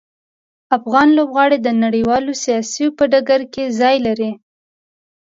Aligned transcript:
افغان 0.77 1.07
لوبغاړي 1.17 1.57
د 1.63 1.69
نړیوالو 1.83 2.31
سیالیو 2.43 2.95
په 2.97 3.03
ډګر 3.11 3.41
کې 3.53 3.63
ځای 3.79 3.95
لري. 4.05 4.31